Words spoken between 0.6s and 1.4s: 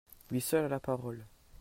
a la parole.